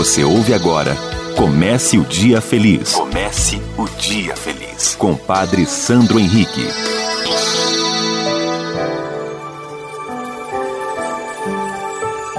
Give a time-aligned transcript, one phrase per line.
[0.00, 0.96] Você ouve agora
[1.36, 2.94] Comece o Dia Feliz.
[2.94, 4.94] Comece o Dia Feliz.
[4.94, 6.66] Com Padre Sandro Henrique.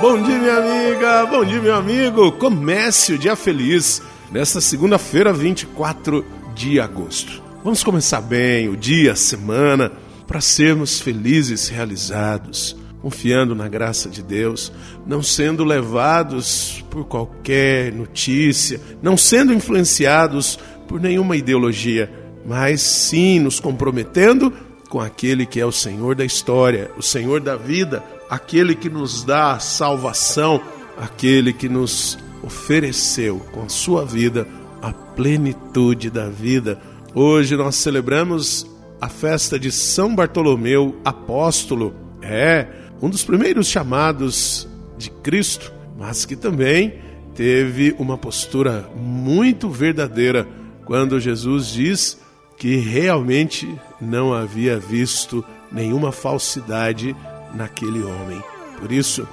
[0.01, 1.25] Bom dia, minha amiga.
[1.27, 2.31] Bom dia, meu amigo.
[2.31, 4.01] Comece o Dia Feliz
[4.31, 6.25] nesta segunda-feira, 24
[6.55, 7.43] de agosto.
[7.63, 9.91] Vamos começar bem o dia, a semana,
[10.25, 14.71] para sermos felizes, realizados confiando na graça de Deus,
[15.05, 22.11] não sendo levados por qualquer notícia, não sendo influenciados por nenhuma ideologia,
[22.45, 24.53] mas sim nos comprometendo
[24.89, 29.23] com aquele que é o Senhor da história, o Senhor da vida, aquele que nos
[29.23, 30.61] dá salvação,
[30.97, 34.47] aquele que nos ofereceu com a sua vida
[34.81, 36.79] a plenitude da vida.
[37.13, 38.65] Hoje nós celebramos
[38.99, 41.93] a festa de São Bartolomeu Apóstolo.
[42.21, 42.67] É,
[43.01, 46.99] um dos primeiros chamados de Cristo, mas que também
[47.35, 50.47] teve uma postura muito verdadeira
[50.85, 52.19] quando Jesus diz
[52.57, 53.67] que realmente
[53.99, 57.15] não havia visto nenhuma falsidade
[57.55, 58.41] naquele homem.
[58.79, 59.27] Por isso,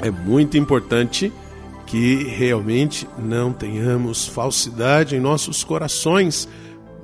[0.00, 1.30] é muito importante
[1.86, 6.48] que realmente não tenhamos falsidade em nossos corações,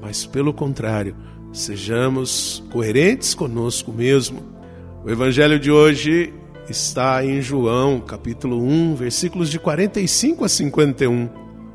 [0.01, 1.15] mas pelo contrário,
[1.53, 4.58] sejamos coerentes conosco mesmo
[5.05, 6.33] o evangelho de hoje
[6.69, 11.29] está em João, capítulo 1, versículos de 45 a 51.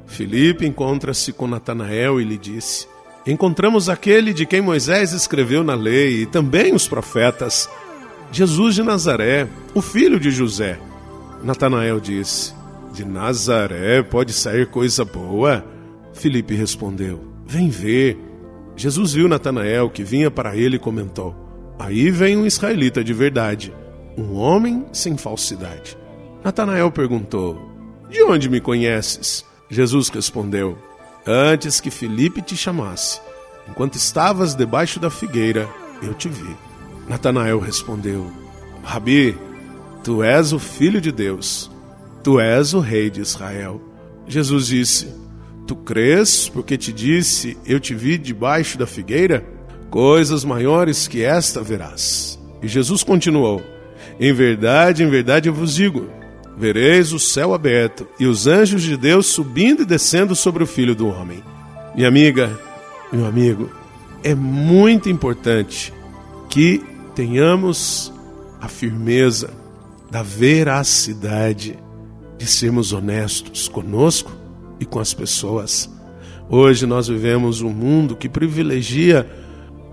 [0.06, 2.88] Filipe encontra-se com Natanael e lhe disse:
[3.26, 7.70] Encontramos aquele de quem Moisés escreveu na lei e também os profetas,
[8.32, 10.78] Jesus de Nazaré, o filho de José.
[11.44, 12.54] Natanael disse:
[12.94, 15.66] De Nazaré pode sair coisa boa?
[16.14, 18.18] Filipe respondeu: Vem ver.
[18.76, 21.43] Jesus viu Natanael que vinha para ele e comentou:
[21.84, 23.74] Aí vem um israelita de verdade,
[24.18, 25.98] um homem sem falsidade.
[26.42, 27.60] Natanael perguntou:
[28.10, 29.44] De onde me conheces?
[29.70, 30.78] Jesus respondeu:
[31.28, 33.20] Antes que Felipe te chamasse,
[33.68, 35.68] enquanto estavas debaixo da figueira,
[36.02, 36.56] eu te vi.
[37.10, 38.32] Natanael respondeu:
[38.82, 39.38] Rabi,
[40.06, 41.70] tu és o filho de Deus,
[42.24, 43.82] tu és o rei de Israel.
[44.26, 45.14] Jesus disse:
[45.68, 49.46] Tu crês porque te disse, eu te vi debaixo da figueira?
[49.94, 52.40] Coisas maiores que esta verás.
[52.64, 53.62] E Jesus continuou:
[54.20, 56.10] Em verdade, em verdade eu vos digo:
[56.58, 60.96] vereis o céu aberto e os anjos de Deus subindo e descendo sobre o filho
[60.96, 61.44] do homem.
[61.94, 62.60] Minha amiga,
[63.12, 63.70] meu amigo,
[64.24, 65.94] é muito importante
[66.50, 66.84] que
[67.14, 68.12] tenhamos
[68.60, 69.52] a firmeza
[70.10, 71.78] da veracidade
[72.40, 74.32] de sermos honestos conosco
[74.80, 75.88] e com as pessoas.
[76.50, 79.43] Hoje nós vivemos um mundo que privilegia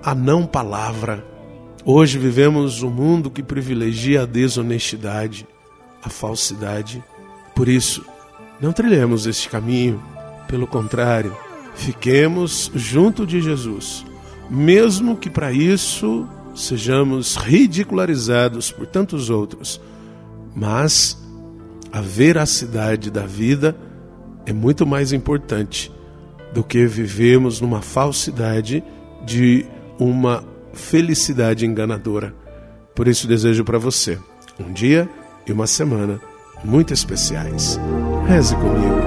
[0.03, 1.25] a não palavra.
[1.85, 5.47] Hoje vivemos um mundo que privilegia a desonestidade,
[6.03, 7.03] a falsidade.
[7.55, 8.05] Por isso,
[8.61, 10.03] não trilhemos este caminho.
[10.49, 11.37] Pelo contrário,
[11.75, 14.05] fiquemos junto de Jesus,
[14.49, 19.81] mesmo que para isso sejamos ridicularizados por tantos outros.
[20.55, 21.17] Mas
[21.93, 23.77] a veracidade da vida
[24.45, 25.93] é muito mais importante
[26.53, 28.83] do que vivemos numa falsidade
[29.25, 29.67] de
[30.01, 32.35] uma felicidade enganadora.
[32.95, 34.19] Por isso desejo para você
[34.59, 35.09] um dia
[35.47, 36.21] e uma semana
[36.65, 37.79] muito especiais.
[38.27, 39.01] Reze comigo.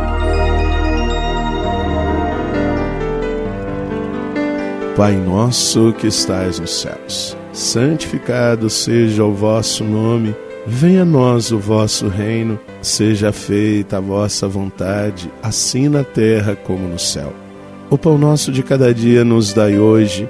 [4.96, 10.36] Pai nosso que estais nos céus, santificado seja o vosso nome.
[10.68, 16.88] Venha a nós o vosso reino, seja feita a vossa vontade, assim na terra como
[16.88, 17.34] no céu.
[17.90, 20.30] O pão nosso de cada dia nos dai hoje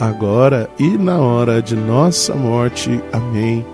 [0.00, 3.00] agora e na hora de nossa morte.
[3.12, 3.64] Amém.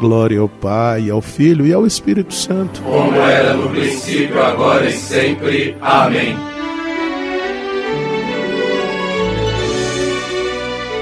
[0.00, 2.80] Glória ao Pai, ao Filho e ao Espírito Santo.
[2.82, 5.76] Como era no princípio, agora e sempre.
[5.80, 6.36] Amém.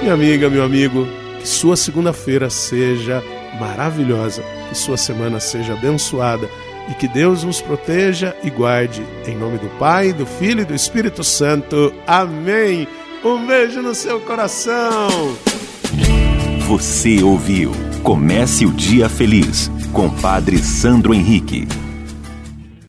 [0.02, 1.06] Minha amiga, meu amigo,
[1.40, 3.22] que sua segunda-feira seja
[3.58, 6.48] maravilhosa, que sua semana seja abençoada
[6.90, 9.02] e que Deus nos proteja e guarde.
[9.26, 11.94] Em nome do Pai, do Filho e do Espírito Santo.
[12.06, 12.88] Amém.
[13.24, 15.08] Um beijo no seu coração.
[16.66, 17.70] Você ouviu
[18.02, 21.68] Comece o Dia Feliz com Padre Sandro Henrique.